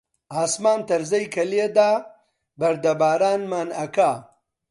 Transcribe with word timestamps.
ئاسمان 0.35 0.79
تەرزەی 0.89 1.25
کە 1.33 1.43
لێدا، 1.51 1.91
بەردەبارانمان 2.59 3.69
ئەکا 3.79 4.11